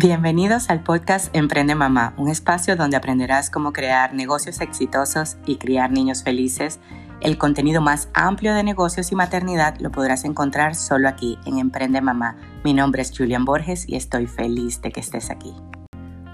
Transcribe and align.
Bienvenidos 0.00 0.70
al 0.70 0.84
podcast 0.84 1.34
Emprende 1.34 1.74
Mamá, 1.74 2.14
un 2.18 2.28
espacio 2.28 2.76
donde 2.76 2.96
aprenderás 2.96 3.50
cómo 3.50 3.72
crear 3.72 4.14
negocios 4.14 4.60
exitosos 4.60 5.38
y 5.44 5.56
criar 5.56 5.90
niños 5.90 6.22
felices. 6.22 6.78
El 7.20 7.36
contenido 7.36 7.80
más 7.80 8.08
amplio 8.14 8.54
de 8.54 8.62
negocios 8.62 9.10
y 9.10 9.16
maternidad 9.16 9.76
lo 9.80 9.90
podrás 9.90 10.24
encontrar 10.24 10.76
solo 10.76 11.08
aquí 11.08 11.36
en 11.46 11.58
Emprende 11.58 12.00
Mamá. 12.00 12.36
Mi 12.62 12.74
nombre 12.74 13.02
es 13.02 13.10
Julian 13.10 13.44
Borges 13.44 13.88
y 13.88 13.96
estoy 13.96 14.28
feliz 14.28 14.80
de 14.82 14.92
que 14.92 15.00
estés 15.00 15.30
aquí. 15.30 15.52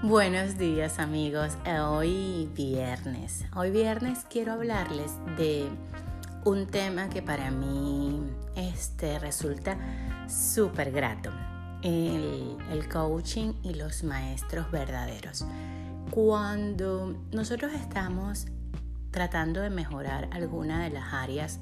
Buenos 0.03 0.59
días 0.59 0.99
amigos, 0.99 1.57
hoy 1.89 2.47
viernes. 2.55 3.45
Hoy 3.55 3.71
viernes 3.71 4.27
quiero 4.29 4.53
hablarles 4.53 5.11
de 5.39 5.67
un 6.43 6.67
tema 6.67 7.09
que 7.09 7.23
para 7.23 7.49
mí 7.49 8.21
este, 8.55 9.17
resulta 9.17 9.75
súper 10.27 10.91
grato 10.91 11.31
el, 11.85 12.87
coaching 12.91 13.53
y 13.63 13.75
los 13.75 14.03
maestros 14.03 14.71
verdaderos. 14.71 15.45
Cuando 16.09 17.15
nosotros 17.31 17.73
estamos 17.73 18.47
tratando 19.11 19.61
de 19.61 19.69
mejorar 19.69 20.27
alguna 20.31 20.83
de 20.83 20.89
las 20.89 21.13
áreas 21.13 21.59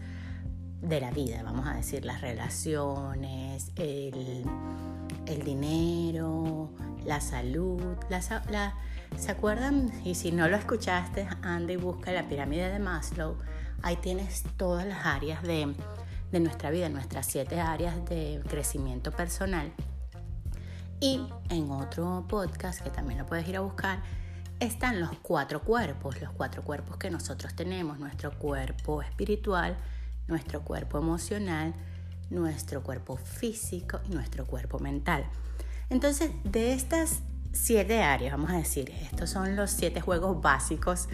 de 0.82 1.00
la 1.02 1.12
vida, 1.12 1.44
vamos 1.44 1.68
a 1.68 1.74
decir, 1.76 2.06
las 2.06 2.22
relaciones, 2.22 3.72
el, 3.76 4.44
dinero, 5.44 6.70
la 7.06 7.20
salud, 7.22 7.82
¿se 9.18 9.32
acuerdan? 9.32 9.92
Y 10.06 10.16
si 10.16 10.32
no 10.32 10.48
lo 10.48 10.58
escuchaste, 10.58 11.28
anda 11.42 11.74
y 11.74 11.78
busca 11.78 12.12
la 12.12 12.28
pirámide 12.28 12.70
de 12.70 12.80
Maslow. 12.80 13.38
Ahí 13.82 13.98
tienes 13.98 14.44
todas 14.58 14.86
las 14.86 15.06
áreas 15.06 15.44
de, 15.44 15.74
de 16.32 16.40
nuestra 16.40 16.70
vida, 16.70 16.90
nuestras 16.90 17.26
siete 17.26 17.60
áreas 17.60 18.06
de 18.06 18.42
crecimiento 18.48 19.12
personal. 19.12 19.72
Y 21.04 21.20
en 21.50 21.70
otro 21.70 22.24
podcast 22.30 22.80
que 22.80 22.90
también 22.90 23.20
lo 23.20 23.26
puedes 23.26 23.46
ir 23.50 23.58
a 23.58 23.60
buscar, 23.60 24.00
están 24.62 25.02
los 25.02 25.10
cuatro 25.22 25.62
cuerpos, 25.62 26.22
los 26.22 26.32
cuatro 26.32 26.64
cuerpos 26.64 26.96
que 26.96 27.10
nosotros 27.10 27.54
tenemos, 27.54 28.00
nuestro 28.00 28.32
cuerpo 28.40 29.02
espiritual, 29.02 29.76
nuestro 30.30 30.62
cuerpo 30.62 30.98
emocional, 30.98 31.74
nuestro 32.30 32.84
cuerpo 32.84 33.18
físico 33.18 34.00
y 34.10 34.14
nuestro 34.14 34.46
cuerpo 34.46 34.80
mental. 34.80 35.26
Entonces, 35.90 36.32
de 36.46 36.72
estas 36.72 37.20
siete 37.52 38.02
áreas, 38.02 38.32
vamos 38.32 38.52
a 38.52 38.56
decir, 38.56 38.90
estos 39.02 39.30
son 39.30 39.58
los 39.58 39.72
siete 39.72 40.00
juegos 40.00 40.42
básicos 40.42 41.10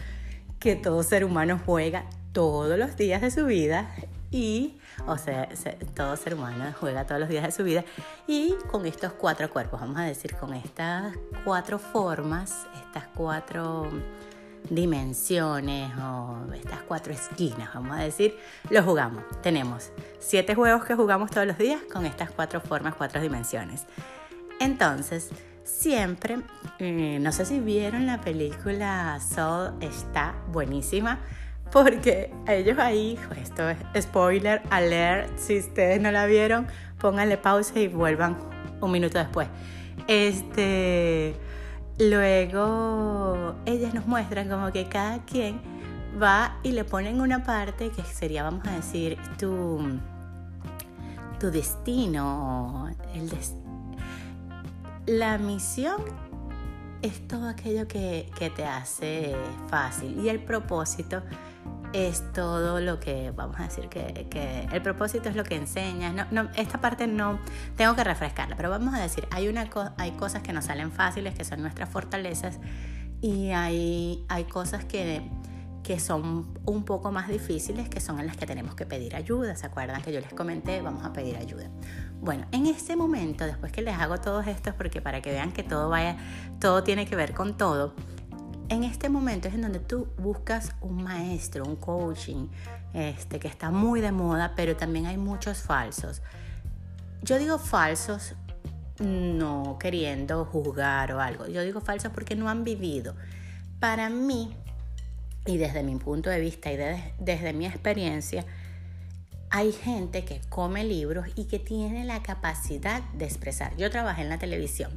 que 0.59 0.75
todo 0.75 1.01
ser 1.01 1.25
humano 1.25 1.59
juega 1.65 2.05
todos 2.31 2.77
los 2.77 2.95
días 2.95 3.21
de 3.23 3.31
su 3.31 3.47
vida 3.47 3.89
y, 4.31 4.77
o 5.07 5.17
sea, 5.17 5.49
todo 5.95 6.15
ser 6.15 6.35
humano 6.35 6.73
juega 6.79 7.05
todos 7.05 7.19
los 7.19 7.29
días 7.29 7.43
de 7.43 7.51
su 7.51 7.63
vida 7.63 7.83
y 8.27 8.53
con 8.71 8.85
estos 8.85 9.13
cuatro 9.13 9.49
cuerpos, 9.49 9.81
vamos 9.81 9.97
a 9.97 10.03
decir, 10.03 10.35
con 10.35 10.53
estas 10.53 11.15
cuatro 11.43 11.79
formas, 11.79 12.67
estas 12.85 13.05
cuatro 13.15 13.89
dimensiones 14.69 15.91
o 15.97 16.53
estas 16.53 16.81
cuatro 16.83 17.11
esquinas, 17.11 17.73
vamos 17.73 17.97
a 17.97 18.01
decir, 18.01 18.37
lo 18.69 18.83
jugamos. 18.83 19.23
Tenemos 19.41 19.91
siete 20.19 20.53
juegos 20.53 20.85
que 20.85 20.95
jugamos 20.95 21.31
todos 21.31 21.47
los 21.47 21.57
días 21.57 21.81
con 21.91 22.05
estas 22.05 22.29
cuatro 22.29 22.61
formas, 22.61 22.93
cuatro 22.95 23.21
dimensiones. 23.21 23.85
Entonces, 24.59 25.29
siempre, 25.63 26.39
eh, 26.79 27.17
no 27.19 27.31
sé 27.31 27.45
si 27.45 27.59
vieron 27.59 28.05
la 28.05 28.21
película 28.21 29.19
Soul, 29.19 29.73
está 29.81 30.35
buenísima 30.51 31.19
porque 31.71 32.31
ellos 32.47 32.77
ahí, 32.79 33.17
esto 33.41 33.69
es 33.69 34.03
spoiler 34.03 34.61
alert, 34.69 35.37
si 35.37 35.59
ustedes 35.59 36.01
no 36.01 36.11
la 36.11 36.25
vieron, 36.25 36.67
pónganle 36.99 37.37
pausa 37.37 37.79
y 37.79 37.87
vuelvan 37.87 38.37
un 38.81 38.91
minuto 38.91 39.19
después. 39.19 39.47
Este, 40.07 41.35
luego 41.99 43.55
ellas 43.65 43.93
nos 43.93 44.07
muestran 44.07 44.49
como 44.49 44.71
que 44.71 44.87
cada 44.87 45.19
quien 45.25 45.61
va 46.21 46.57
y 46.63 46.71
le 46.71 46.83
ponen 46.83 47.21
una 47.21 47.43
parte 47.43 47.89
que 47.89 48.03
sería, 48.03 48.43
vamos 48.43 48.67
a 48.67 48.71
decir, 48.71 49.17
tu, 49.37 49.99
tu 51.39 51.51
destino, 51.51 52.89
el 53.13 53.29
la 55.05 55.39
misión 55.39 56.03
es 57.01 57.27
todo 57.27 57.49
aquello 57.49 57.87
que, 57.87 58.29
que 58.37 58.51
te 58.51 58.63
hace 58.63 59.35
fácil 59.67 60.19
y 60.19 60.29
el 60.29 60.39
propósito 60.39 61.23
es 61.93 62.23
todo 62.33 62.79
lo 62.79 62.99
que, 62.99 63.31
vamos 63.31 63.59
a 63.59 63.63
decir 63.63 63.89
que, 63.89 64.67
el 64.71 64.81
propósito 64.81 65.29
es 65.29 65.35
lo 65.35 65.43
que 65.43 65.55
enseñas. 65.55 66.13
No, 66.13 66.25
no, 66.31 66.49
esta 66.55 66.79
parte 66.81 67.07
no 67.07 67.39
tengo 67.75 67.95
que 67.95 68.03
refrescarla, 68.03 68.55
pero 68.55 68.69
vamos 68.69 68.93
a 68.93 68.99
decir, 68.99 69.27
hay, 69.31 69.47
una 69.47 69.67
hay 69.97 70.11
cosas 70.11 70.43
que 70.43 70.53
nos 70.53 70.65
salen 70.65 70.91
fáciles, 70.91 71.35
que 71.35 71.43
son 71.43 71.61
nuestras 71.61 71.89
fortalezas, 71.89 72.59
y 73.21 73.49
hay, 73.49 74.25
hay 74.29 74.45
cosas 74.45 74.85
que, 74.85 75.29
que 75.83 75.99
son 75.99 76.47
un 76.65 76.83
poco 76.83 77.11
más 77.11 77.27
difíciles, 77.27 77.89
que 77.89 77.99
son 77.99 78.19
en 78.19 78.27
las 78.27 78.37
que 78.37 78.45
tenemos 78.45 78.75
que 78.75 78.85
pedir 78.85 79.15
ayuda. 79.15 79.55
¿Se 79.55 79.65
acuerdan 79.65 80.01
que 80.01 80.13
yo 80.13 80.19
les 80.19 80.33
comenté? 80.33 80.81
Vamos 80.81 81.03
a 81.03 81.13
pedir 81.13 81.35
ayuda. 81.35 81.69
Bueno, 82.21 82.45
en 82.51 82.67
ese 82.67 82.95
momento, 82.95 83.45
después 83.45 83.71
que 83.71 83.81
les 83.81 83.97
hago 83.97 84.19
todos 84.19 84.45
estos, 84.47 84.73
porque 84.75 85.01
para 85.01 85.21
que 85.21 85.31
vean 85.31 85.51
que 85.51 85.63
todo 85.63 85.89
vaya, 85.89 86.17
todo 86.59 86.83
tiene 86.83 87.05
que 87.05 87.15
ver 87.15 87.33
con 87.33 87.57
todo, 87.57 87.95
en 88.69 88.83
este 88.83 89.09
momento 89.09 89.47
es 89.47 89.55
en 89.55 89.63
donde 89.63 89.79
tú 89.79 90.07
buscas 90.17 90.73
un 90.81 91.03
maestro, 91.03 91.65
un 91.65 91.75
coaching, 91.75 92.47
este, 92.93 93.39
que 93.39 93.47
está 93.47 93.71
muy 93.71 93.99
de 93.99 94.11
moda, 94.11 94.53
pero 94.55 94.75
también 94.75 95.07
hay 95.07 95.17
muchos 95.17 95.59
falsos. 95.59 96.21
Yo 97.23 97.37
digo 97.37 97.57
falsos 97.57 98.35
no 98.99 99.77
queriendo 99.79 100.45
juzgar 100.45 101.13
o 101.13 101.21
algo, 101.21 101.47
yo 101.47 101.63
digo 101.63 101.81
falsos 101.81 102.11
porque 102.13 102.35
no 102.35 102.49
han 102.49 102.63
vivido. 102.63 103.15
Para 103.79 104.09
mí, 104.09 104.55
y 105.45 105.57
desde 105.57 105.83
mi 105.83 105.95
punto 105.95 106.29
de 106.29 106.39
vista 106.39 106.71
y 106.71 106.77
desde 107.19 107.53
mi 107.53 107.65
experiencia, 107.65 108.45
hay 109.49 109.71
gente 109.71 110.25
que 110.25 110.41
come 110.49 110.83
libros 110.83 111.27
y 111.35 111.45
que 111.45 111.57
tiene 111.57 112.05
la 112.05 112.21
capacidad 112.21 113.01
de 113.13 113.25
expresar. 113.25 113.75
Yo 113.77 113.89
trabajé 113.89 114.21
en 114.21 114.29
la 114.29 114.37
televisión 114.37 114.91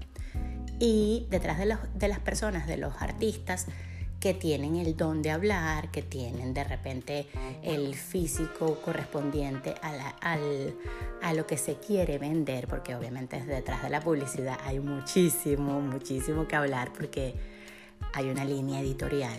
y 0.84 1.28
detrás 1.30 1.58
de, 1.58 1.76
de 1.94 2.08
las 2.08 2.18
personas, 2.18 2.66
de 2.66 2.76
los 2.76 3.00
artistas, 3.00 3.68
que 4.18 4.34
tienen 4.34 4.74
el 4.74 4.96
don 4.96 5.22
de 5.22 5.30
hablar, 5.30 5.92
que 5.92 6.02
tienen 6.02 6.54
de 6.54 6.64
repente 6.64 7.28
el 7.62 7.94
físico 7.94 8.80
correspondiente 8.84 9.76
a, 9.80 10.36
a, 11.22 11.34
lo 11.34 11.46
que 11.46 11.56
se 11.56 11.76
quiere 11.76 12.18
vender, 12.18 12.66
porque 12.66 12.96
obviamente 12.96 13.40
detrás 13.44 13.84
de 13.84 13.90
la 13.90 14.00
publicidad 14.00 14.58
hay 14.64 14.80
muchísimo, 14.80 15.80
muchísimo 15.80 16.48
que 16.48 16.56
hablar, 16.56 16.92
porque 16.92 17.36
hay 18.12 18.28
una 18.28 18.44
línea 18.44 18.80
editorial. 18.80 19.38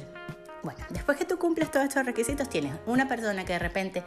Bueno, 0.63 0.79
después 0.91 1.17
que 1.17 1.25
tú 1.25 1.37
cumples 1.37 1.69
todos 1.69 1.87
estos 1.87 2.05
requisitos, 2.05 2.47
tienes 2.47 2.73
una 2.85 3.05
persona 3.05 3.43
que 3.43 3.51
de 3.51 3.59
repente 3.59 4.03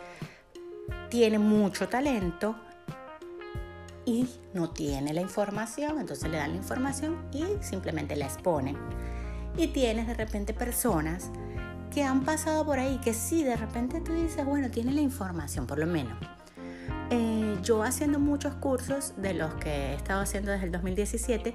tiene 1.11 1.39
mucho 1.39 1.87
talento, 1.87 2.57
y 4.07 4.29
no 4.55 4.71
tiene 4.71 5.13
la 5.13 5.21
información, 5.21 5.99
entonces 5.99 6.31
le 6.31 6.39
dan 6.39 6.53
la 6.53 6.57
información 6.57 7.19
y 7.33 7.45
simplemente 7.61 8.17
la 8.17 8.27
expone. 8.27 8.77
Y 9.59 9.69
tienes 9.69 10.07
de 10.07 10.15
repente 10.15 10.55
personas 10.55 11.31
que 11.93 12.05
han 12.05 12.25
pasado 12.25 12.65
por 12.65 12.79
ahí, 12.79 12.99
que 12.99 13.13
sí, 13.13 13.43
de 13.43 13.57
repente 13.57 14.01
tú 14.01 14.15
dices, 14.15 14.45
bueno, 14.45 14.71
tiene 14.71 14.93
la 14.93 15.01
información, 15.01 15.67
por 15.67 15.79
lo 15.79 15.87
menos. 15.87 16.17
Eh, 17.11 17.59
yo 17.63 17.83
haciendo 17.83 18.21
muchos 18.21 18.55
cursos 18.55 19.15
de 19.17 19.35
los 19.35 19.53
que 19.55 19.71
he 19.71 19.95
estado 19.95 20.23
haciendo 20.23 20.53
desde 20.53 20.67
el 20.67 20.73
2017, 20.73 21.53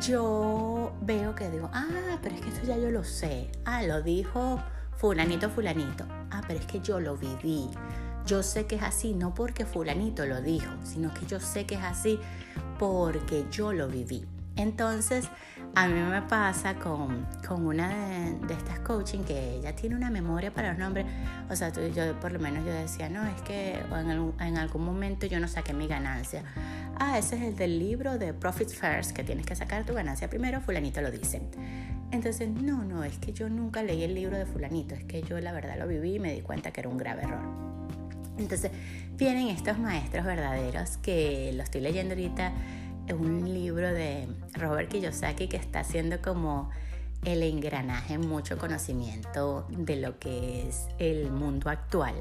yo 0.00 0.92
veo 1.02 1.34
que 1.34 1.50
digo, 1.50 1.70
ah, 1.72 2.18
pero 2.22 2.36
es 2.36 2.40
que 2.40 2.48
esto 2.50 2.66
ya 2.66 2.76
yo 2.76 2.90
lo 2.90 3.02
sé. 3.02 3.50
Ah, 3.64 3.82
lo 3.82 4.00
dijo 4.02 4.60
fulanito, 4.96 5.50
fulanito. 5.50 6.04
Ah, 6.30 6.42
pero 6.46 6.60
es 6.60 6.66
que 6.66 6.80
yo 6.80 7.00
lo 7.00 7.16
viví 7.16 7.68
yo 8.26 8.42
sé 8.42 8.66
que 8.66 8.76
es 8.76 8.82
así, 8.82 9.12
no 9.12 9.34
porque 9.34 9.66
fulanito 9.66 10.26
lo 10.26 10.40
dijo, 10.40 10.72
sino 10.82 11.12
que 11.12 11.26
yo 11.26 11.40
sé 11.40 11.66
que 11.66 11.74
es 11.74 11.82
así 11.82 12.18
porque 12.78 13.46
yo 13.50 13.72
lo 13.72 13.88
viví. 13.88 14.26
Entonces, 14.56 15.28
a 15.74 15.88
mí 15.88 15.94
me 15.94 16.22
pasa 16.22 16.76
con, 16.76 17.26
con 17.46 17.66
una 17.66 17.88
de, 17.88 18.54
estas 18.54 18.78
coaching 18.80 19.24
que 19.24 19.56
ella 19.56 19.74
tiene 19.74 19.96
una 19.96 20.10
memoria 20.10 20.54
para 20.54 20.70
los 20.70 20.78
nombres. 20.78 21.06
O 21.50 21.56
sea, 21.56 21.72
yo 21.72 22.20
por 22.20 22.30
lo 22.30 22.38
menos 22.38 22.64
yo 22.64 22.72
decía, 22.72 23.08
no, 23.08 23.26
es 23.26 23.42
que 23.42 23.74
en, 23.74 24.32
en, 24.40 24.58
algún 24.58 24.84
momento 24.84 25.26
yo 25.26 25.40
no 25.40 25.48
saqué 25.48 25.74
mi 25.74 25.88
ganancia. 25.88 26.44
Ah, 27.00 27.18
ese 27.18 27.36
es 27.36 27.42
el 27.42 27.56
del 27.56 27.80
libro 27.80 28.18
de 28.18 28.32
Profits 28.32 28.76
First, 28.76 29.10
que 29.10 29.24
tienes 29.24 29.44
que 29.44 29.56
sacar 29.56 29.84
tu 29.84 29.94
ganancia 29.94 30.30
primero, 30.30 30.60
fulanito 30.60 31.00
lo 31.00 31.10
dice. 31.10 31.42
Entonces, 32.12 32.48
no, 32.48 32.84
no, 32.84 33.02
es 33.02 33.18
que 33.18 33.32
yo 33.32 33.48
nunca 33.48 33.82
leí 33.82 34.04
el 34.04 34.14
libro 34.14 34.36
de 34.36 34.46
fulanito, 34.46 34.94
es 34.94 35.04
que 35.04 35.22
yo 35.22 35.40
la 35.40 35.50
verdad 35.50 35.76
lo 35.76 35.88
viví 35.88 36.14
y 36.14 36.18
me 36.20 36.32
di 36.32 36.42
cuenta 36.42 36.70
que 36.70 36.80
era 36.80 36.88
un 36.88 36.96
grave 36.98 37.24
error. 37.24 37.73
Entonces 38.38 38.70
vienen 39.16 39.48
estos 39.48 39.78
maestros 39.78 40.24
verdaderos 40.24 40.96
que 40.98 41.52
lo 41.54 41.62
estoy 41.62 41.80
leyendo 41.80 42.14
ahorita 42.14 42.52
en 43.06 43.16
un 43.16 43.52
libro 43.52 43.92
de 43.92 44.28
Robert 44.54 44.90
Kiyosaki 44.90 45.48
que 45.48 45.56
está 45.56 45.80
haciendo 45.80 46.20
como 46.20 46.70
el 47.24 47.42
engranaje, 47.42 48.18
mucho 48.18 48.58
conocimiento 48.58 49.66
de 49.70 49.96
lo 49.96 50.18
que 50.18 50.68
es 50.68 50.86
el 50.98 51.30
mundo 51.30 51.70
actual. 51.70 52.14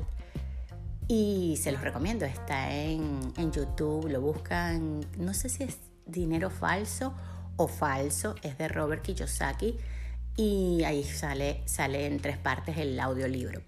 Y 1.08 1.58
se 1.62 1.72
los 1.72 1.82
recomiendo, 1.82 2.26
está 2.26 2.74
en, 2.74 3.34
en 3.38 3.52
YouTube, 3.52 4.10
lo 4.10 4.22
buscan, 4.22 5.02
no 5.18 5.34
sé 5.34 5.50
si 5.50 5.64
es 5.64 5.78
dinero 6.06 6.50
falso 6.50 7.14
o 7.58 7.68
falso, 7.68 8.36
es 8.42 8.58
de 8.58 8.68
Robert 8.68 9.02
Kiyosaki 9.02 9.78
y 10.38 10.84
ahí 10.86 11.04
sale, 11.04 11.62
sale 11.66 12.08
en 12.08 12.20
tres 12.20 12.38
partes 12.38 12.78
el 12.78 13.00
audiolibro. 13.00 13.62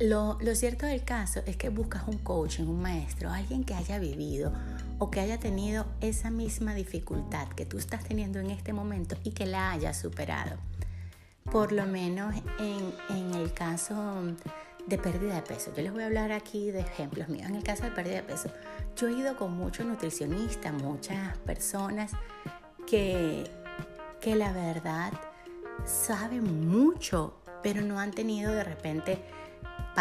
Lo, 0.00 0.38
lo, 0.40 0.54
cierto 0.54 0.86
del 0.86 1.04
caso 1.04 1.42
es 1.44 1.56
que 1.56 1.68
buscas 1.68 2.08
un 2.08 2.16
coach, 2.18 2.60
un 2.60 2.80
maestro, 2.80 3.30
alguien 3.30 3.64
que 3.64 3.74
haya 3.74 3.98
vivido 3.98 4.50
o 4.98 5.10
que 5.10 5.20
haya 5.20 5.38
tenido 5.38 5.84
esa 6.00 6.30
misma 6.30 6.74
dificultad 6.74 7.48
que 7.48 7.66
tú 7.66 7.76
estás 7.76 8.02
teniendo 8.04 8.38
en 8.38 8.50
este 8.50 8.72
momento 8.72 9.16
y 9.24 9.32
que 9.32 9.44
la 9.44 9.72
haya 9.72 9.92
superado. 9.92 10.56
Por 11.52 11.72
lo 11.72 11.84
menos 11.84 12.34
en, 12.58 12.94
en 13.14 13.34
el 13.34 13.52
caso 13.52 13.94
de 14.86 14.98
pérdida 14.98 15.34
de 15.34 15.42
peso. 15.42 15.72
Yo 15.76 15.82
les 15.82 15.92
voy 15.92 16.02
a 16.02 16.06
hablar 16.06 16.32
aquí 16.32 16.70
de 16.70 16.80
ejemplos 16.80 17.28
míos. 17.28 17.48
En 17.48 17.56
el 17.56 17.62
caso 17.62 17.84
de 17.84 17.90
pérdida 17.90 18.16
de 18.16 18.22
peso, 18.22 18.50
yo 18.96 19.08
he 19.08 19.12
ido 19.12 19.36
con 19.36 19.52
muchos 19.52 19.86
nutricionistas, 19.86 20.72
muchas 20.72 21.36
personas 21.38 22.12
que, 22.86 23.50
que 24.20 24.34
la 24.34 24.52
verdad 24.52 25.12
saben 25.84 26.68
mucho, 26.68 27.34
pero 27.62 27.82
no 27.82 27.98
han 28.00 28.10
tenido 28.10 28.52
de 28.52 28.64
repente 28.64 29.22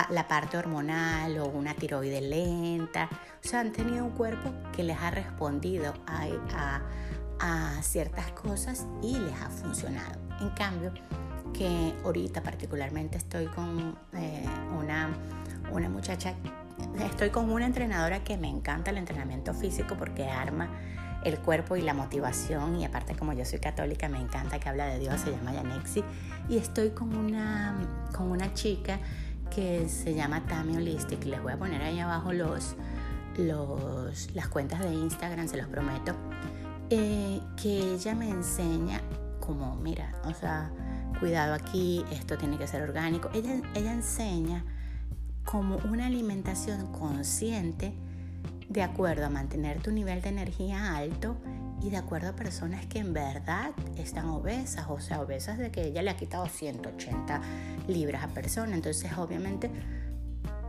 la 0.10 0.28
parte 0.28 0.58
hormonal 0.58 1.38
o 1.40 1.48
una 1.48 1.74
tiroide 1.74 2.22
lenta. 2.22 3.10
O 3.44 3.48
sea, 3.48 3.62
han 3.62 3.72
tenido 3.72 4.06
un 4.06 4.12
cuerpo 4.12 4.52
que 4.76 4.84
les 4.84 4.98
ha 4.98 5.12
respondido 5.12 5.94
a, 6.08 6.82
a, 7.40 7.82
ciertas 7.82 8.32
cosas 8.32 8.86
y 9.02 9.18
les 9.18 9.34
ha 9.42 9.50
funcionado. 9.50 10.20
En 10.42 10.50
cambio, 10.52 10.92
que 11.54 11.94
ahorita 12.04 12.44
particularmente 12.44 13.18
estoy 13.18 13.48
con 13.48 13.98
eh, 14.14 14.46
una, 14.78 15.10
una 15.72 15.90
muchacha, 15.90 16.36
estoy 17.00 17.30
con 17.30 17.50
una 17.50 17.66
entrenadora 17.66 18.24
que 18.24 18.38
me 18.38 18.50
encanta 18.50 18.92
el 18.92 18.98
entrenamiento 18.98 19.54
físico 19.54 19.96
porque 19.98 20.26
arma 20.26 20.70
el 21.24 21.38
cuerpo 21.40 21.76
y 21.76 21.82
la 21.82 21.94
motivación 21.94 22.78
y 22.78 22.86
aparte 22.86 23.16
como 23.16 23.34
yo 23.34 23.44
soy 23.44 23.60
católica 23.60 24.08
me 24.08 24.20
encanta 24.20 24.60
que 24.60 24.70
habla 24.70 24.86
de 24.86 25.00
Dios, 25.00 25.20
se 25.20 25.32
llama 25.32 25.54
Yanexi 25.54 26.04
y 26.48 26.58
estoy 26.58 26.92
con 26.92 27.16
una, 27.16 27.76
con 28.16 28.32
una 28.32 28.54
chica 28.54 29.00
que 29.50 29.88
se 29.90 30.14
llama 30.14 30.46
Tammy 30.46 30.78
Holistic, 30.78 31.26
les 31.26 31.42
voy 31.42 31.54
a 31.54 31.58
poner 31.58 31.82
ahí 31.82 32.00
abajo 32.00 32.34
los, 32.34 32.76
los, 33.38 34.34
las 34.34 34.48
cuentas 34.48 34.80
de 34.80 34.94
Instagram, 34.94 35.48
se 35.48 35.58
los 35.58 35.68
prometo, 35.68 36.14
eh, 36.90 37.42
que 37.62 37.94
ella 37.94 38.16
me 38.16 38.30
enseña 38.30 39.02
como, 39.40 39.76
mira, 39.76 40.14
o 40.26 40.34
sea, 40.34 40.72
cuidado 41.20 41.54
aquí, 41.54 42.04
esto 42.12 42.38
tiene 42.38 42.58
que 42.58 42.68
ser 42.68 42.82
orgánico. 42.82 43.30
Ella, 43.34 43.62
ella 43.76 43.94
enseña 43.94 44.64
como 45.44 45.78
una 45.78 46.06
alimentación 46.06 46.92
consciente 46.92 47.94
de 48.70 48.84
acuerdo 48.84 49.26
a 49.26 49.30
mantener 49.30 49.82
tu 49.82 49.92
nivel 49.92 50.22
de 50.22 50.30
energía 50.30 50.96
alto 50.96 51.38
y 51.82 51.90
de 51.90 51.98
acuerdo 51.98 52.30
a 52.30 52.36
personas 52.36 52.86
que 52.86 53.00
en 53.00 53.14
verdad 53.14 53.72
están 53.98 54.30
obesas, 54.30 54.86
o 54.90 55.00
sea, 55.00 55.22
obesas 55.22 55.58
de 55.58 55.72
que 55.72 55.84
ella 55.84 56.02
le 56.02 56.10
ha 56.10 56.18
quitado 56.18 56.48
180 56.48 57.42
libras 57.88 58.24
a 58.24 58.28
persona. 58.30 58.76
Entonces, 58.76 59.12
obviamente, 59.18 59.70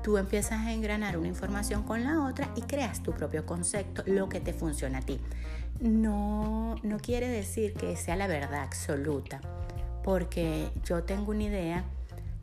tú 0.03 0.19
empiezas 0.19 0.61
a 0.61 0.73
engranar 0.73 1.19
una 1.19 1.29
información 1.29 1.83
con 1.83 2.05
la 2.05 2.25
otra 2.25 2.51
y 2.57 2.63
creas 2.63 3.03
tu 3.03 3.13
propio 3.13 3.47
concepto, 3.47 4.03
lo 4.07 4.29
que 4.29 4.41
te 4.41 4.53
funciona 4.53 4.99
a 4.99 5.03
ti. 5.03 5.21
No, 5.81 6.77
no 6.83 6.99
quiere 6.99 7.29
decir 7.29 7.75
que 7.75 7.97
sea 7.97 8.17
la 8.17 8.27
verdad 8.27 8.63
absoluta 8.63 9.41
porque 10.03 10.71
yo 10.85 11.05
tengo 11.05 11.31
una 11.31 11.45
idea 11.45 11.85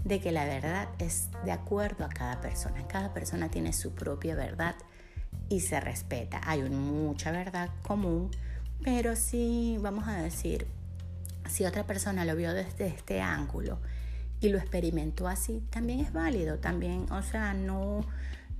de 0.03 0.19
que 0.19 0.31
la 0.31 0.45
verdad 0.45 0.87
es 0.99 1.29
de 1.43 1.51
acuerdo 1.51 2.05
a 2.05 2.09
cada 2.09 2.39
persona. 2.39 2.87
Cada 2.87 3.13
persona 3.13 3.49
tiene 3.49 3.73
su 3.73 3.93
propia 3.93 4.35
verdad 4.35 4.75
y 5.49 5.61
se 5.61 5.79
respeta. 5.79 6.41
Hay 6.45 6.61
mucha 6.69 7.31
verdad 7.31 7.69
común, 7.83 8.31
pero 8.83 9.15
si 9.15 9.77
vamos 9.79 10.07
a 10.07 10.21
decir, 10.21 10.67
si 11.49 11.65
otra 11.65 11.85
persona 11.85 12.25
lo 12.25 12.35
vio 12.35 12.53
desde 12.53 12.87
este 12.87 13.21
ángulo 13.21 13.79
y 14.39 14.49
lo 14.49 14.57
experimentó 14.57 15.27
así, 15.27 15.63
también 15.69 15.99
es 15.99 16.13
válido, 16.13 16.59
también, 16.59 17.11
o 17.11 17.21
sea, 17.21 17.53
no, 17.53 18.01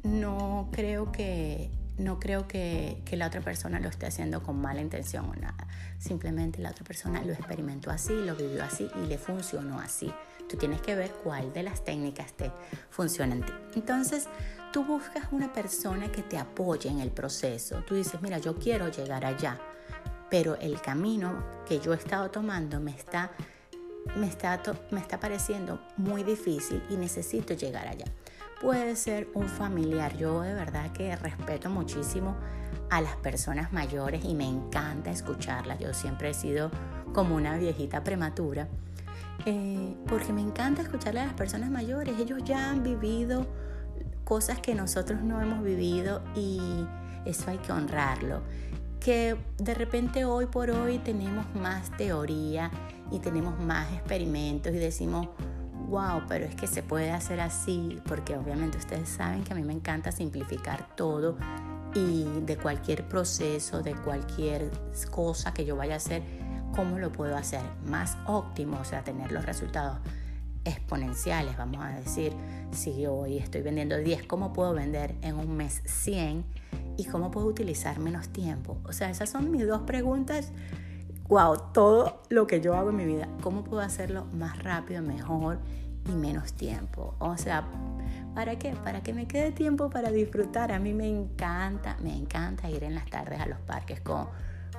no 0.04 0.70
creo 0.72 1.12
que 1.12 1.70
no 1.98 2.20
creo 2.20 2.48
que, 2.48 3.02
que, 3.06 3.18
la 3.18 3.26
otra 3.26 3.42
persona 3.42 3.80
lo 3.80 3.90
esté 3.90 4.06
haciendo 4.06 4.44
con 4.44 4.62
mala 4.62 4.82
intención 4.82 5.26
o 5.26 5.36
nada. 5.36 5.68
Simplemente 5.98 6.62
la 6.62 6.70
otra 6.70 6.86
persona 6.86 7.24
lo 7.24 7.34
experimentó 7.34 7.90
así, 7.90 8.14
lo 8.14 8.36
vivió 8.36 8.64
así 8.64 8.88
y 9.04 9.08
le 9.08 9.18
funcionó 9.18 9.80
así. 9.80 10.14
Tú 10.48 10.58
tienes 10.58 10.80
que 10.82 10.96
ver 10.96 11.12
cuál 11.24 11.52
de 11.54 11.64
las 11.64 11.84
técnicas 11.84 12.34
te 12.34 12.52
funciona 12.90 13.34
en 13.34 13.42
ti. 13.42 13.52
Entonces, 13.76 14.28
tú 14.72 14.86
buscas 14.86 15.26
una 15.32 15.52
persona 15.52 16.12
que 16.12 16.22
te 16.22 16.38
apoye 16.38 16.90
en 16.90 17.00
el 17.00 17.10
proceso. 17.10 17.84
Tú 17.86 17.96
dices, 17.96 18.22
mira, 18.22 18.38
yo 18.38 18.56
quiero 18.56 18.90
llegar 18.90 19.26
allá, 19.26 19.60
pero 20.30 20.56
el 20.56 20.82
camino 20.82 21.44
que 21.68 21.80
yo 21.80 21.94
he 21.94 21.98
estado 21.98 22.30
tomando 22.32 22.80
me 22.80 22.92
está, 22.92 23.32
me 24.16 24.28
está, 24.28 24.62
me 24.92 25.00
está 25.00 25.20
pareciendo 25.20 25.80
muy 25.98 26.24
difícil 26.24 26.84
y 26.90 26.96
necesito 26.96 27.54
llegar 27.54 27.88
allá 27.88 28.06
puede 28.62 28.96
ser 28.96 29.30
un 29.34 29.48
familiar. 29.48 30.16
Yo 30.18 30.42
de 30.42 30.54
verdad 30.54 30.92
que 30.92 31.16
respeto 31.16 31.70
muchísimo 31.70 32.36
a 32.90 33.02
las 33.02 33.16
personas 33.18 33.74
mayores 33.74 34.24
y 34.26 34.34
me 34.34 34.48
encanta 34.48 35.12
escucharlas. 35.12 35.80
Yo 35.80 35.94
siempre 35.94 36.30
he 36.30 36.34
sido 36.34 36.72
como 37.14 37.36
una 37.36 37.58
viejita 37.58 38.04
prematura. 38.04 38.68
Eh, 39.46 39.96
porque 40.08 40.34
me 40.34 40.42
encanta 40.42 40.82
escucharle 40.82 41.22
a 41.22 41.26
las 41.26 41.34
personas 41.34 41.70
mayores. 41.70 42.20
Ellos 42.20 42.44
ya 42.44 42.70
han 42.70 42.84
vivido 42.84 43.46
cosas 44.24 44.60
que 44.60 44.76
nosotros 44.76 45.22
no 45.22 45.42
hemos 45.42 45.64
vivido 45.64 46.22
y 46.36 46.60
eso 47.26 47.50
hay 47.50 47.58
que 47.60 47.72
honrarlo. 47.72 48.42
Que 49.08 49.38
de 49.58 49.74
repente 49.74 50.26
hoy 50.26 50.48
por 50.48 50.70
hoy 50.70 50.98
tenemos 50.98 51.46
más 51.56 51.96
teoría 51.96 52.70
y 53.10 53.20
tenemos 53.20 53.58
más 53.58 53.90
experimentos 53.94 54.74
y 54.74 54.80
decimos, 54.80 55.30
wow, 55.88 56.24
pero 56.28 56.44
es 56.44 56.54
que 56.56 56.68
se 56.68 56.84
puede 56.84 57.12
hacer 57.12 57.40
así, 57.40 58.02
porque 58.06 58.36
obviamente 58.36 58.78
ustedes 58.78 59.08
saben 59.08 59.46
que 59.46 59.54
a 59.54 59.56
mí 59.56 59.64
me 59.64 59.72
encanta 59.72 60.12
simplificar 60.12 60.94
todo 60.98 61.38
y 61.96 62.26
de 62.42 62.58
cualquier 62.58 63.08
proceso, 63.08 63.82
de 63.82 63.96
cualquier 63.96 64.70
cosa 65.10 65.54
que 65.54 65.64
yo 65.64 65.78
vaya 65.78 65.94
a 65.94 65.98
hacer, 65.98 66.22
¿cómo 66.76 67.00
lo 67.00 67.10
puedo 67.10 67.38
hacer 67.38 67.62
más 67.86 68.18
óptimo? 68.26 68.78
O 68.82 68.84
sea, 68.84 69.06
tener 69.06 69.32
los 69.32 69.46
resultados 69.46 70.00
exponenciales, 70.66 71.56
vamos 71.56 71.82
a 71.82 71.92
decir, 71.92 72.34
si 72.72 73.06
hoy 73.06 73.38
estoy 73.38 73.62
vendiendo 73.62 73.98
10, 73.98 74.24
¿cómo 74.24 74.52
puedo 74.52 74.74
vender 74.74 75.16
en 75.22 75.36
un 75.36 75.56
mes 75.56 75.82
100? 75.86 76.67
¿Y 76.98 77.06
cómo 77.06 77.32
puedo 77.32 77.48
utilizar 77.48 78.00
menos 78.00 78.30
tiempo? 78.30 78.78
O 78.84 78.92
sea, 78.92 79.10
esas 79.10 79.30
son 79.30 79.52
mis 79.52 79.68
dos 79.68 79.82
preguntas 79.82 80.52
wow, 81.28 81.58
todo 81.74 82.22
lo 82.30 82.48
que 82.48 82.62
yo 82.62 82.76
hago 82.76 82.90
en 82.90 82.96
mi 82.96 83.06
vida, 83.06 83.28
¿cómo 83.42 83.64
puedo 83.64 83.82
hacerlo 83.82 84.26
más 84.34 84.62
rápido, 84.64 85.02
mejor 85.02 85.60
y 86.06 86.12
menos 86.12 86.54
tiempo? 86.54 87.16
O 87.20 87.38
sea, 87.38 87.68
¿para 88.34 88.58
qué? 88.58 88.74
Para 88.84 89.04
que 89.04 89.14
me 89.14 89.28
quede 89.28 89.52
tiempo 89.52 89.90
para 89.90 90.12
disfrutar. 90.12 90.72
A 90.72 90.80
mí 90.80 90.94
me 90.94 91.08
encanta, 91.08 91.98
me 92.02 92.16
encanta 92.16 92.70
ir 92.70 92.84
en 92.84 92.96
las 92.96 93.10
tardes 93.10 93.40
a 93.40 93.46
los 93.46 93.60
parques 93.60 94.00
con, 94.02 94.28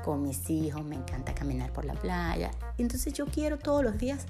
con 0.04 0.22
mis 0.22 0.48
hijos, 0.48 0.84
me 0.84 0.96
encanta 0.96 1.34
caminar 1.34 1.72
por 1.72 1.84
la 1.84 1.94
playa. 1.94 2.50
Entonces 2.78 3.12
yo 3.12 3.26
quiero 3.26 3.58
todos 3.58 3.84
los 3.84 3.98
días 3.98 4.26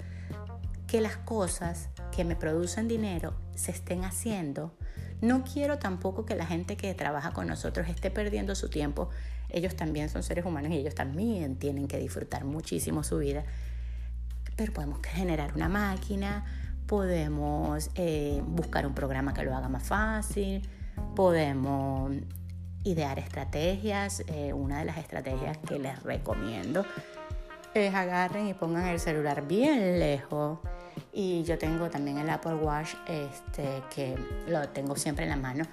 que 0.86 1.00
las 1.00 1.18
cosas 1.18 1.90
que 2.10 2.24
me 2.24 2.34
producen 2.34 2.88
dinero 2.88 3.34
se 3.54 3.70
estén 3.70 4.04
haciendo. 4.04 4.72
No 5.20 5.44
quiero 5.44 5.78
tampoco 5.78 6.24
que 6.24 6.36
la 6.36 6.46
gente 6.46 6.76
que 6.76 6.94
trabaja 6.94 7.32
con 7.32 7.46
nosotros 7.46 7.88
esté 7.88 8.10
perdiendo 8.10 8.54
su 8.54 8.68
tiempo 8.68 9.10
ellos 9.50 9.74
también 9.76 10.08
son 10.08 10.22
seres 10.22 10.44
humanos 10.44 10.70
y 10.72 10.76
ellos 10.76 10.94
también 10.94 11.56
tienen 11.56 11.88
que 11.88 11.98
disfrutar 11.98 12.44
muchísimo 12.44 13.02
su 13.02 13.18
vida. 13.18 13.44
Pero 14.56 14.72
podemos 14.72 15.00
generar 15.02 15.54
una 15.54 15.68
máquina, 15.68 16.44
podemos 16.86 17.90
eh, 17.94 18.42
buscar 18.46 18.86
un 18.86 18.94
programa 18.94 19.32
que 19.32 19.44
lo 19.44 19.54
haga 19.54 19.68
más 19.68 19.84
fácil, 19.84 20.68
podemos 21.14 22.12
idear 22.84 23.18
estrategias. 23.18 24.22
Eh, 24.26 24.52
una 24.52 24.80
de 24.80 24.84
las 24.84 24.98
estrategias 24.98 25.56
que 25.58 25.78
les 25.78 26.02
recomiendo 26.02 26.84
es 27.74 27.94
agarren 27.94 28.48
y 28.48 28.54
pongan 28.54 28.86
el 28.88 29.00
celular 29.00 29.46
bien 29.46 29.98
lejos. 29.98 30.58
Y 31.12 31.42
yo 31.44 31.58
tengo 31.58 31.88
también 31.90 32.18
el 32.18 32.30
Apple 32.30 32.54
Watch, 32.54 32.94
este, 33.06 33.82
que 33.94 34.16
lo 34.48 34.68
tengo 34.68 34.96
siempre 34.96 35.24
en 35.24 35.30
la 35.30 35.36
mano. 35.36 35.64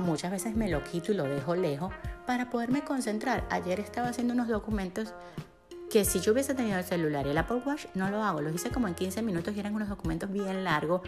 Muchas 0.00 0.30
veces 0.30 0.54
me 0.56 0.70
lo 0.70 0.82
quito 0.84 1.12
y 1.12 1.14
lo 1.14 1.24
dejo 1.24 1.54
lejos 1.54 1.92
para 2.26 2.48
poderme 2.50 2.82
concentrar. 2.82 3.44
Ayer 3.50 3.80
estaba 3.80 4.08
haciendo 4.08 4.32
unos 4.32 4.48
documentos 4.48 5.12
que 5.90 6.06
si 6.06 6.20
yo 6.20 6.32
hubiese 6.32 6.54
tenido 6.54 6.78
el 6.78 6.84
celular 6.84 7.26
y 7.26 7.30
el 7.30 7.38
Apple 7.38 7.62
Watch, 7.66 7.84
no 7.94 8.08
lo 8.08 8.22
hago. 8.22 8.40
Los 8.40 8.54
hice 8.54 8.70
como 8.70 8.88
en 8.88 8.94
15 8.94 9.20
minutos 9.20 9.54
y 9.54 9.60
eran 9.60 9.74
unos 9.74 9.90
documentos 9.90 10.32
bien 10.32 10.64
largos 10.64 11.02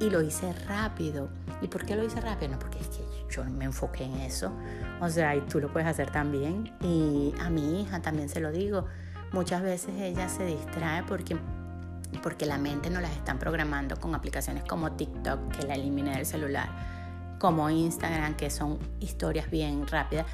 y 0.00 0.10
lo 0.10 0.20
hice 0.22 0.52
rápido. 0.66 1.28
¿Y 1.60 1.68
por 1.68 1.84
qué 1.84 1.94
lo 1.94 2.04
hice 2.04 2.20
rápido? 2.20 2.52
No, 2.52 2.58
porque 2.58 2.80
es 2.80 2.88
que 2.88 3.04
yo 3.30 3.44
me 3.44 3.66
enfoqué 3.66 4.04
en 4.04 4.14
eso. 4.14 4.52
O 5.00 5.08
sea, 5.08 5.36
y 5.36 5.40
tú 5.42 5.60
lo 5.60 5.72
puedes 5.72 5.88
hacer 5.88 6.10
también. 6.10 6.74
Y 6.80 7.32
a 7.40 7.48
mi 7.48 7.80
hija 7.80 8.02
también 8.02 8.28
se 8.28 8.40
lo 8.40 8.50
digo. 8.50 8.86
Muchas 9.30 9.62
veces 9.62 9.94
ella 10.00 10.28
se 10.28 10.44
distrae 10.44 11.04
porque, 11.04 11.38
porque 12.22 12.46
la 12.46 12.58
mente 12.58 12.90
no 12.90 13.00
las 13.00 13.12
están 13.12 13.38
programando 13.38 13.96
con 13.96 14.14
aplicaciones 14.14 14.64
como 14.64 14.92
TikTok 14.92 15.56
que 15.56 15.66
la 15.66 15.74
elimina 15.74 16.16
del 16.16 16.26
celular 16.26 16.92
como 17.42 17.68
Instagram, 17.68 18.36
que 18.36 18.50
son 18.50 18.78
historias 19.00 19.50
bien 19.50 19.84
rápidas, 19.88 20.26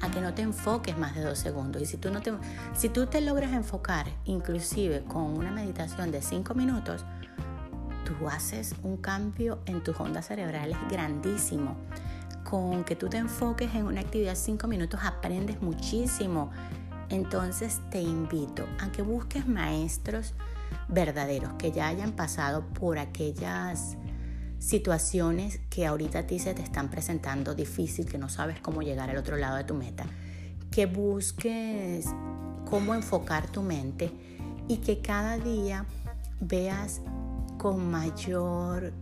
a 0.00 0.10
que 0.10 0.20
no 0.20 0.34
te 0.34 0.42
enfoques 0.42 0.98
más 0.98 1.14
de 1.14 1.22
dos 1.22 1.38
segundos. 1.38 1.80
Y 1.80 1.86
si 1.86 1.96
tú, 1.96 2.10
no 2.10 2.20
te, 2.20 2.32
si 2.74 2.88
tú 2.88 3.06
te 3.06 3.20
logras 3.20 3.52
enfocar, 3.52 4.08
inclusive 4.24 5.04
con 5.04 5.38
una 5.38 5.52
meditación 5.52 6.10
de 6.10 6.20
cinco 6.20 6.54
minutos, 6.54 7.04
tú 8.04 8.28
haces 8.28 8.74
un 8.82 8.96
cambio 8.96 9.60
en 9.66 9.80
tus 9.84 9.98
ondas 10.00 10.26
cerebrales 10.26 10.76
grandísimo. 10.90 11.76
Con 12.42 12.82
que 12.82 12.96
tú 12.96 13.08
te 13.08 13.18
enfoques 13.18 13.72
en 13.76 13.86
una 13.86 14.00
actividad 14.00 14.34
cinco 14.34 14.66
minutos, 14.66 14.98
aprendes 15.04 15.62
muchísimo. 15.62 16.50
Entonces 17.10 17.80
te 17.90 18.00
invito 18.00 18.66
a 18.80 18.90
que 18.90 19.02
busques 19.02 19.46
maestros 19.46 20.34
verdaderos 20.88 21.52
que 21.54 21.72
ya 21.72 21.88
hayan 21.88 22.12
pasado 22.12 22.66
por 22.68 22.98
aquellas 22.98 23.96
situaciones 24.58 25.60
que 25.70 25.86
ahorita 25.86 26.20
a 26.20 26.26
ti 26.26 26.38
se 26.38 26.54
te 26.54 26.62
están 26.62 26.90
presentando 26.90 27.54
difícil, 27.54 28.06
que 28.06 28.18
no 28.18 28.28
sabes 28.28 28.60
cómo 28.60 28.82
llegar 28.82 29.10
al 29.10 29.16
otro 29.16 29.36
lado 29.36 29.56
de 29.56 29.64
tu 29.64 29.74
meta, 29.74 30.06
que 30.70 30.86
busques 30.86 32.06
cómo 32.68 32.94
enfocar 32.94 33.46
tu 33.48 33.62
mente 33.62 34.10
y 34.68 34.78
que 34.78 35.00
cada 35.00 35.38
día 35.38 35.86
veas 36.40 37.00
con 37.58 37.90
mayor 37.90 38.92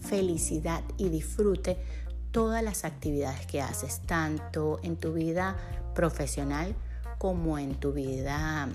felicidad 0.00 0.82
y 0.96 1.08
disfrute 1.08 1.78
todas 2.30 2.62
las 2.62 2.84
actividades 2.84 3.46
que 3.46 3.60
haces, 3.60 4.00
tanto 4.06 4.80
en 4.82 4.96
tu 4.96 5.12
vida 5.12 5.56
profesional 5.94 6.74
como 7.18 7.58
en 7.58 7.74
tu 7.74 7.92
vida 7.92 8.68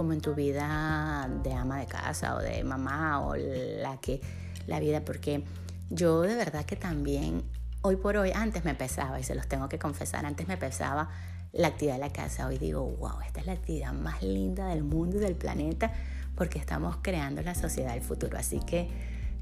como 0.00 0.14
en 0.14 0.22
tu 0.22 0.34
vida 0.34 1.28
de 1.42 1.52
ama 1.52 1.78
de 1.78 1.84
casa 1.84 2.34
o 2.34 2.38
de 2.38 2.64
mamá 2.64 3.20
o 3.20 3.36
la 3.36 3.98
que 4.00 4.22
la 4.66 4.80
vida, 4.80 5.04
porque 5.04 5.44
yo 5.90 6.22
de 6.22 6.34
verdad 6.36 6.64
que 6.64 6.74
también, 6.74 7.42
hoy 7.82 7.96
por 7.96 8.16
hoy, 8.16 8.32
antes 8.34 8.64
me 8.64 8.74
pesaba, 8.74 9.20
y 9.20 9.24
se 9.24 9.34
los 9.34 9.46
tengo 9.46 9.68
que 9.68 9.78
confesar, 9.78 10.24
antes 10.24 10.48
me 10.48 10.56
pesaba 10.56 11.10
la 11.52 11.68
actividad 11.68 11.96
de 11.96 12.00
la 12.00 12.12
casa. 12.14 12.46
Hoy 12.46 12.56
digo, 12.56 12.82
wow, 12.82 13.20
esta 13.26 13.40
es 13.40 13.46
la 13.46 13.52
actividad 13.52 13.92
más 13.92 14.22
linda 14.22 14.68
del 14.68 14.84
mundo 14.84 15.18
y 15.18 15.20
del 15.20 15.34
planeta, 15.34 15.92
porque 16.34 16.58
estamos 16.58 16.96
creando 17.02 17.42
la 17.42 17.54
sociedad 17.54 17.92
del 17.92 18.02
futuro. 18.02 18.38
Así 18.38 18.58
que 18.60 18.88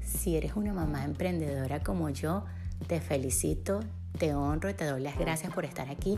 si 0.03 0.35
eres 0.35 0.57
una 0.57 0.73
mamá 0.73 1.05
emprendedora 1.05 1.79
como 1.79 2.09
yo, 2.09 2.43
te 2.85 2.99
felicito, 2.99 3.79
te 4.17 4.35
honro 4.35 4.69
y 4.69 4.73
te 4.73 4.83
doy 4.83 5.01
las 5.01 5.17
gracias 5.17 5.53
por 5.53 5.63
estar 5.63 5.89
aquí 5.89 6.17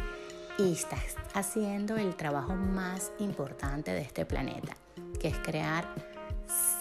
y 0.62 0.74
estás 0.74 1.16
haciendo 1.34 1.98
el 1.98 2.16
trabajo 2.16 2.56
más 2.56 3.12
importante 3.20 3.92
de 3.92 4.02
este 4.02 4.26
planeta, 4.26 4.74
que 5.20 5.30
es 5.30 5.38
crear 5.40 5.88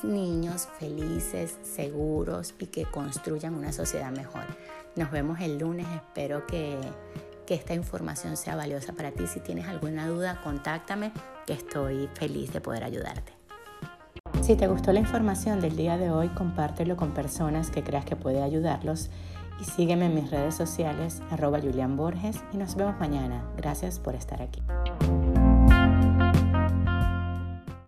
niños 0.03 0.69
felices, 0.79 1.57
seguros 1.63 2.55
y 2.59 2.67
que 2.67 2.85
construyan 2.85 3.55
una 3.55 3.73
sociedad 3.73 4.11
mejor. 4.11 4.43
Nos 4.97 5.11
vemos 5.11 5.41
el 5.41 5.59
lunes, 5.59 5.87
espero 5.95 6.47
que, 6.47 6.79
que 7.47 7.55
esta 7.55 7.73
información 7.73 8.37
sea 8.37 8.55
valiosa 8.55 8.93
para 8.93 9.13
ti. 9.13 9.27
Si 9.27 9.41
tienes 9.41 9.67
alguna 9.67 10.07
duda, 10.09 10.41
contáctame, 10.43 11.13
que 11.47 11.55
estoy 11.55 12.09
feliz 12.15 12.53
de 12.53 12.61
poder 12.61 12.85
ayudarte. 12.85 13.33
Si 14.43 14.57
te 14.57 14.67
gustó 14.67 14.93
la 14.93 15.01
información 15.01 15.61
del 15.61 15.77
día 15.77 15.97
de 15.97 16.11
hoy, 16.11 16.29
compártelo 16.29 16.97
con 16.97 17.13
personas 17.13 17.71
que 17.71 17.83
creas 17.83 18.05
que 18.05 18.17
puede 18.17 18.43
ayudarlos 18.43 19.11
y 19.61 19.65
sígueme 19.65 20.07
en 20.07 20.15
mis 20.15 20.31
redes 20.31 20.55
sociales, 20.55 21.23
arroba 21.31 21.61
Julián 21.61 21.97
Borges, 21.97 22.37
y 22.53 22.57
nos 22.57 22.75
vemos 22.77 22.99
mañana. 22.99 23.45
Gracias 23.57 23.99
por 23.99 24.15
estar 24.15 24.41
aquí. 24.43 24.63